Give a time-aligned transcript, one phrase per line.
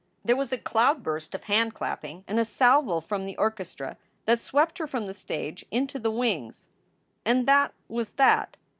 [0.25, 4.87] There was a cloudburst of handclapping and a salvo from the orchestra that swept her
[4.87, 6.69] from the stage into the wings.
[7.23, 8.55] And that was tnat